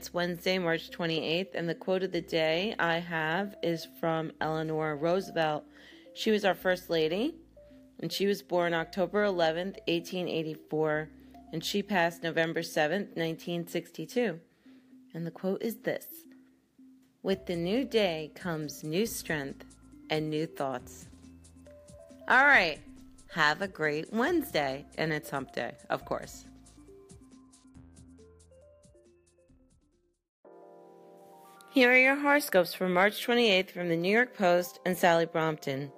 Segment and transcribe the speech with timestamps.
[0.00, 4.96] It's Wednesday, March 28th, and the quote of the day I have is from Eleanor
[4.96, 5.62] Roosevelt.
[6.14, 7.34] She was our First Lady,
[7.98, 11.10] and she was born October 11th, 1884,
[11.52, 14.40] and she passed November 7th, 1962.
[15.12, 16.06] And the quote is this
[17.22, 19.66] With the new day comes new strength
[20.08, 21.08] and new thoughts.
[22.26, 22.80] All right,
[23.34, 26.46] have a great Wednesday, and it's hump day, of course.
[31.72, 35.92] Here are your horoscopes for March 28th from the New York Post and Sally Brompton.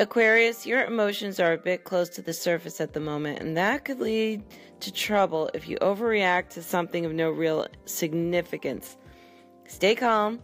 [0.00, 3.84] Aquarius, your emotions are a bit close to the surface at the moment, and that
[3.84, 4.42] could lead
[4.80, 8.96] to trouble if you overreact to something of no real significance.
[9.68, 10.40] Stay calm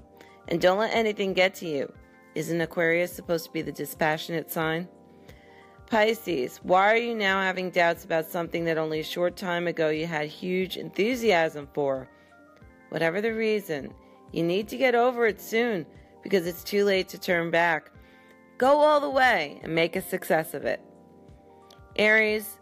[0.47, 1.93] and don't let anything get to you.
[2.37, 4.87] Isn't Aquarius supposed to be the dispassionate sign?
[5.91, 9.89] Pisces, why are you now having doubts about something that only a short time ago
[9.89, 12.09] you had huge enthusiasm for?
[12.91, 13.93] Whatever the reason,
[14.35, 15.87] you need to get over it soon
[16.23, 17.91] because it's too late to turn back.
[18.59, 20.81] Go all the way and make a success of it.
[21.97, 22.59] Aries,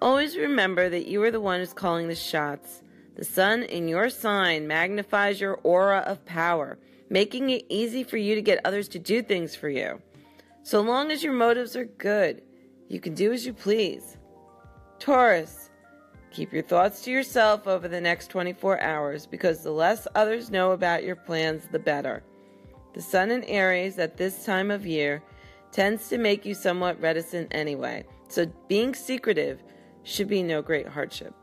[0.00, 2.82] always remember that you are the one who's calling the shots.
[3.16, 6.78] The sun in your sign magnifies your aura of power,
[7.10, 10.00] making it easy for you to get others to do things for you.
[10.62, 12.42] So long as your motives are good,
[12.88, 14.16] you can do as you please.
[14.98, 15.69] Taurus,
[16.30, 20.72] Keep your thoughts to yourself over the next 24 hours because the less others know
[20.72, 22.22] about your plans, the better.
[22.94, 25.22] The sun in Aries at this time of year
[25.72, 29.62] tends to make you somewhat reticent anyway, so being secretive
[30.04, 31.34] should be no great hardship.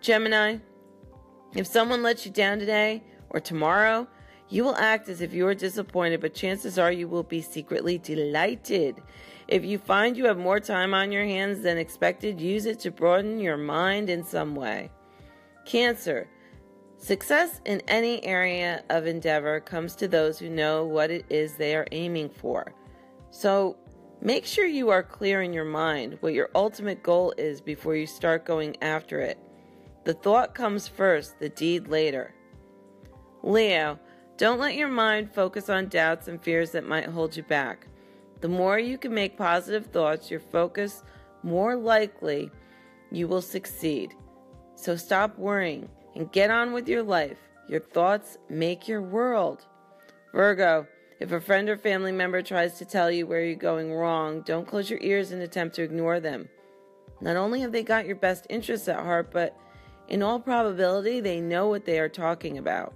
[0.00, 0.58] Gemini,
[1.54, 4.06] if someone lets you down today or tomorrow,
[4.52, 7.96] you will act as if you are disappointed, but chances are you will be secretly
[7.96, 9.02] delighted.
[9.48, 12.90] If you find you have more time on your hands than expected, use it to
[12.90, 14.90] broaden your mind in some way.
[15.64, 16.28] Cancer.
[16.98, 21.74] Success in any area of endeavor comes to those who know what it is they
[21.74, 22.74] are aiming for.
[23.30, 23.78] So
[24.20, 28.06] make sure you are clear in your mind what your ultimate goal is before you
[28.06, 29.38] start going after it.
[30.04, 32.34] The thought comes first, the deed later.
[33.42, 33.98] Leo,
[34.38, 37.86] don't let your mind focus on doubts and fears that might hold you back.
[38.40, 41.04] The more you can make positive thoughts your focus,
[41.42, 42.50] more likely
[43.10, 44.14] you will succeed.
[44.74, 47.36] So stop worrying and get on with your life.
[47.68, 49.66] Your thoughts make your world.
[50.32, 50.86] Virgo,
[51.20, 54.66] if a friend or family member tries to tell you where you're going wrong, don't
[54.66, 56.48] close your ears and attempt to ignore them.
[57.20, 59.56] Not only have they got your best interests at heart, but
[60.08, 62.92] in all probability, they know what they are talking about.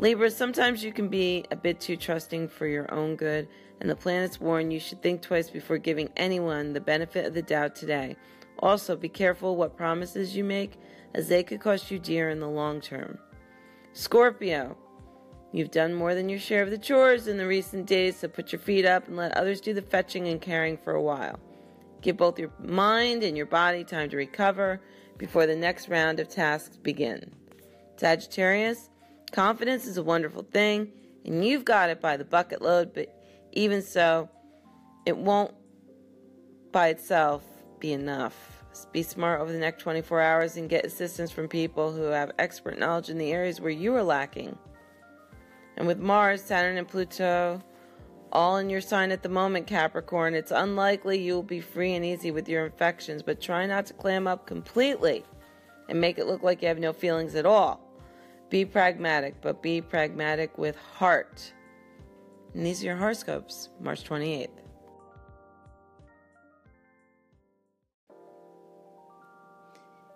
[0.00, 3.46] Libra, sometimes you can be a bit too trusting for your own good
[3.80, 7.42] and the planets warn you should think twice before giving anyone the benefit of the
[7.42, 8.16] doubt today.
[8.60, 10.78] Also, be careful what promises you make,
[11.14, 13.18] as they could cost you dear in the long term.
[13.92, 14.76] Scorpio,
[15.52, 18.52] you've done more than your share of the chores in the recent days, so put
[18.52, 21.38] your feet up and let others do the fetching and carrying for a while.
[22.02, 24.80] Give both your mind and your body time to recover
[25.18, 27.32] before the next round of tasks begin.
[27.96, 28.89] Sagittarius,
[29.30, 30.92] confidence is a wonderful thing,
[31.24, 33.14] and you've got it by the bucket load, but
[33.52, 34.28] even so,
[35.06, 35.54] it won't
[36.72, 37.44] by itself
[37.78, 38.62] be enough.
[38.92, 42.78] Be smart over the next 24 hours and get assistance from people who have expert
[42.78, 44.56] knowledge in the areas where you are lacking.
[45.76, 47.62] And with Mars, Saturn, and Pluto
[48.32, 52.30] all in your sign at the moment, Capricorn, it's unlikely you'll be free and easy
[52.30, 55.24] with your infections, but try not to clam up completely
[55.88, 57.89] and make it look like you have no feelings at all.
[58.50, 61.52] Be pragmatic, but be pragmatic with heart.
[62.52, 64.48] And these are your horoscopes, March 28th.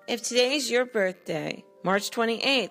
[0.08, 2.70] If today is your birthday, March 28th,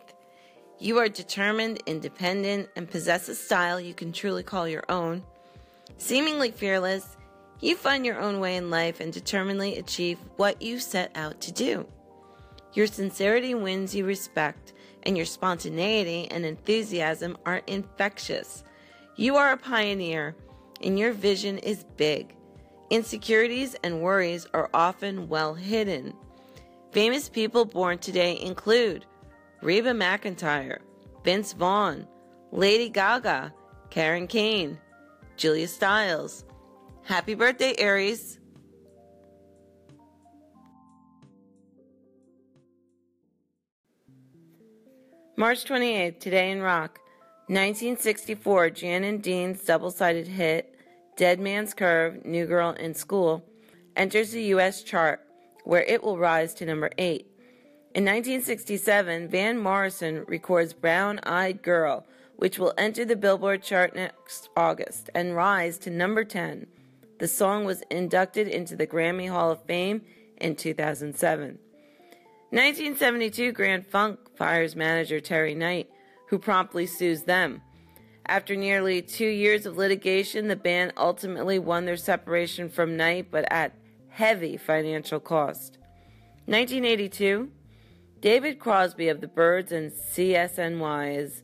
[0.80, 5.24] you are determined, independent, and possess a style you can truly call your own.
[5.98, 7.16] Seemingly fearless,
[7.62, 11.54] you find your own way in life and determinedly achieve what you set out to
[11.54, 11.88] do.
[12.74, 18.64] Your sincerity wins you respect, and your spontaneity and enthusiasm are infectious.
[19.16, 20.36] You are a pioneer,
[20.82, 22.36] and your vision is big.
[22.90, 26.14] Insecurities and worries are often well hidden.
[26.92, 29.06] Famous people born today include
[29.62, 30.80] Reba McEntire,
[31.24, 32.08] Vince Vaughn,
[32.52, 33.54] Lady Gaga,
[33.90, 34.78] Karen Kain,
[35.38, 36.46] Julia Stiles.
[37.04, 38.40] Happy birthday, Aries!
[45.44, 47.02] March 28th, today in rock.
[47.48, 50.74] 1964, Jan and Dean's double sided hit,
[51.18, 53.44] Dead Man's Curve, New Girl in School,
[53.98, 54.84] enters the U.S.
[54.84, 55.20] chart,
[55.66, 57.28] where it will rise to number 8.
[57.94, 62.08] In 1967, Van Morrison records Brown Eyed Girl,
[62.38, 66.68] which will enter the Billboard chart next August and rise to number 10.
[67.20, 70.04] The song was inducted into the Grammy Hall of Fame
[70.38, 71.60] in 2007.
[72.54, 75.90] 1972, Grand Funk fires manager Terry Knight,
[76.28, 77.64] who promptly sues them.
[78.28, 83.52] After nearly two years of litigation, the band ultimately won their separation from Knight, but
[83.52, 83.74] at
[84.10, 85.80] heavy financial cost.
[86.46, 87.50] 1982,
[88.22, 91.42] David Crosby of the Byrds and CSNY is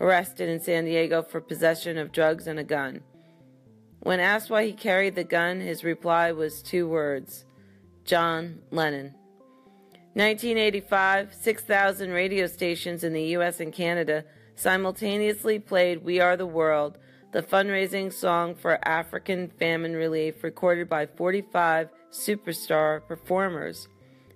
[0.00, 3.00] arrested in San Diego for possession of drugs and a gun.
[3.98, 7.44] When asked why he carried the gun, his reply was two words
[8.04, 9.16] John Lennon.
[10.16, 14.24] 1985, 6,000 radio stations in the US and Canada
[14.54, 16.96] simultaneously played We Are the World,
[17.32, 23.88] the fundraising song for African famine relief, recorded by 45 superstar performers.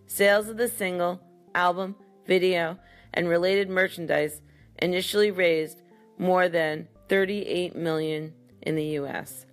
[0.06, 1.18] Sales of the single,
[1.54, 1.96] album,
[2.26, 2.78] video,
[3.14, 4.42] and related merchandise
[4.82, 5.80] initially raised
[6.18, 9.46] more than 38 million in the US.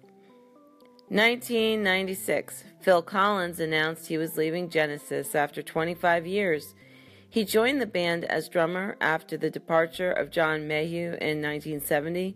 [1.10, 6.76] 1996, Phil Collins announced he was leaving Genesis after 25 years.
[7.30, 12.36] He joined the band as drummer after the departure of John Mayhew in 1970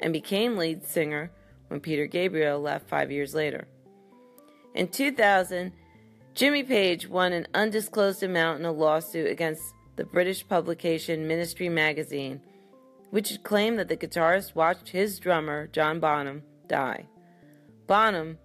[0.00, 1.30] and became lead singer
[1.68, 3.68] when Peter Gabriel left five years later.
[4.74, 5.72] In 2000,
[6.34, 9.62] Jimmy Page won an undisclosed amount in a lawsuit against
[9.96, 12.42] the British publication Ministry Magazine,
[13.10, 17.06] which claimed that the guitarist watched his drummer, John Bonham, die.
[17.90, 18.38] Bonham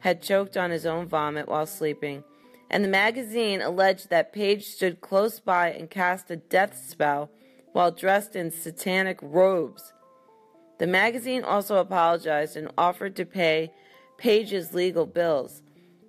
[0.00, 2.22] had choked on his own vomit while sleeping,
[2.68, 7.30] and the magazine alleged that Page stood close by and cast a death spell
[7.72, 9.94] while dressed in satanic robes.
[10.80, 13.72] The magazine also apologized and offered to pay
[14.18, 15.62] Page's legal bills.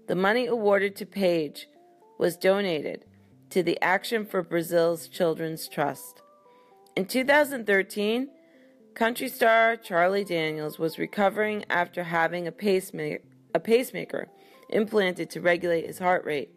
[0.08, 1.70] The money awarded to Page
[2.20, 3.06] was donated
[3.52, 6.22] to the Action for Brazil's Children's Trust.
[6.98, 8.28] In 2013,
[8.94, 13.24] Country star Charlie Daniels was recovering after having a pacemaker,
[13.56, 14.28] a pacemaker
[14.70, 16.50] implanted to regulate his heart rate.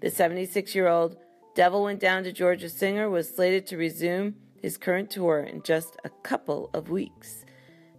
[0.00, 1.16] The 76 year old
[1.54, 5.96] Devil Went Down to Georgia singer was slated to resume his current tour in just
[6.04, 7.44] a couple of weeks.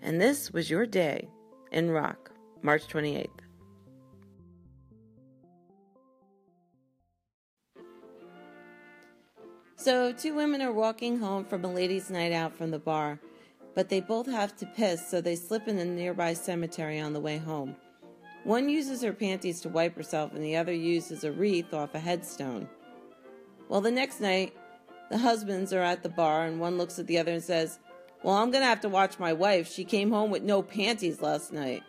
[0.02, 1.30] And this was your day
[1.72, 2.32] in rock,
[2.62, 3.30] March 28th.
[9.78, 13.20] So, two women are walking home from a ladies' night out from the bar
[13.76, 17.20] but they both have to piss, so they slip in a nearby cemetery on the
[17.20, 17.76] way home.
[18.44, 22.00] One uses her panties to wipe herself, and the other uses a wreath off a
[22.00, 22.68] headstone.
[23.70, 24.54] Well, the next night,
[25.10, 27.80] the husbands are at the bar, and one looks at the other and says,
[28.22, 29.72] Well, I'm going to have to watch my wife.
[29.72, 31.84] She came home with no panties last night.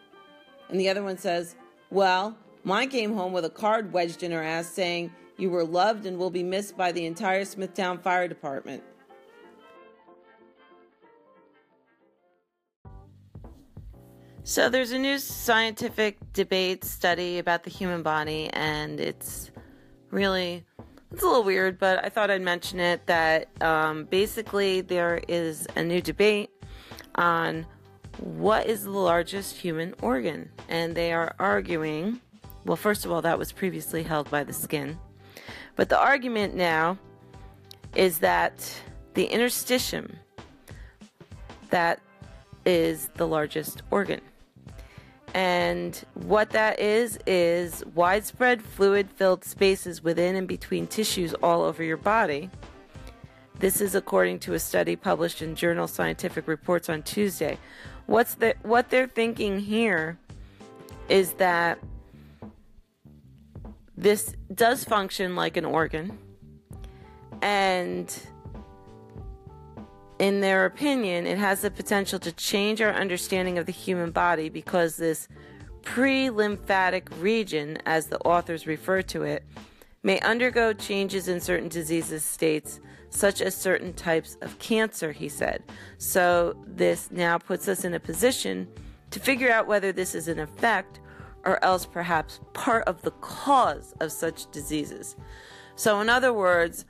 [0.68, 1.56] And the other one says,
[1.90, 6.06] Well, mine came home with a card wedged in her ass saying, You were loved
[6.06, 8.82] and will be missed by the entire Smithtown Fire Department.
[14.46, 19.50] So there's a new scientific debate study about the human body, and it's
[20.10, 20.66] really
[21.10, 23.06] it's a little weird, but I thought I'd mention it.
[23.06, 26.50] That um, basically there is a new debate
[27.14, 27.64] on
[28.18, 32.20] what is the largest human organ, and they are arguing.
[32.66, 34.98] Well, first of all, that was previously held by the skin,
[35.74, 36.98] but the argument now
[37.96, 38.78] is that
[39.14, 40.16] the interstitium
[41.70, 41.98] that
[42.66, 44.20] is the largest organ.
[45.34, 51.82] And what that is, is widespread fluid filled spaces within and between tissues all over
[51.82, 52.50] your body.
[53.58, 57.58] This is according to a study published in Journal Scientific Reports on Tuesday.
[58.06, 60.18] What's the, what they're thinking here
[61.08, 61.78] is that
[63.96, 66.16] this does function like an organ
[67.42, 68.16] and
[70.18, 74.48] in their opinion, it has the potential to change our understanding of the human body
[74.48, 75.28] because this
[75.82, 79.44] pre lymphatic region, as the authors refer to it,
[80.02, 82.80] may undergo changes in certain diseases states,
[83.10, 85.62] such as certain types of cancer, he said.
[85.98, 88.68] So, this now puts us in a position
[89.10, 91.00] to figure out whether this is an effect
[91.44, 95.16] or else perhaps part of the cause of such diseases.
[95.76, 96.84] So, in other words,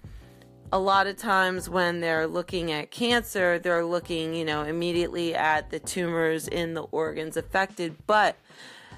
[0.75, 5.71] a lot of times when they're looking at cancer, they're looking, you know, immediately at
[5.71, 8.35] the tumors in the organs affected, but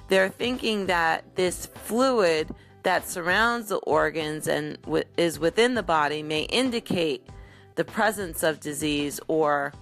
[0.08, 2.48] they're thinking that this fluid
[2.82, 7.28] that surrounds the organs and w- is within the body may indicate
[7.74, 9.74] the presence of disease or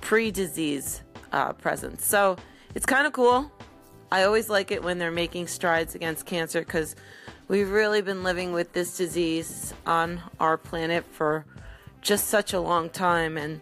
[0.00, 1.02] pre disease
[1.32, 2.06] uh, presence.
[2.06, 2.38] So
[2.74, 3.52] it's kind of cool.
[4.10, 6.96] I always like it when they're making strides against cancer because
[7.48, 11.44] We've really been living with this disease on our planet for
[12.00, 13.60] just such a long time, and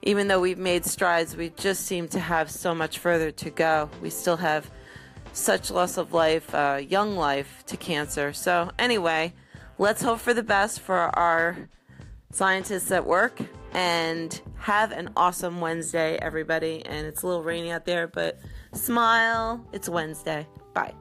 [0.00, 3.90] even though we've made strides, we just seem to have so much further to go.
[4.00, 4.70] We still have
[5.34, 8.32] such loss of life, uh, young life to cancer.
[8.32, 9.34] So, anyway,
[9.76, 11.68] let's hope for the best for our
[12.32, 13.38] scientists at work
[13.72, 16.84] and have an awesome Wednesday, everybody.
[16.86, 18.40] And it's a little rainy out there, but
[18.72, 19.62] smile.
[19.72, 20.46] It's Wednesday.
[20.72, 20.94] Bye.